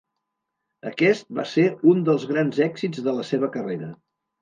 [0.91, 3.97] Aquest va ser un dels grans èxits de la seva carrera.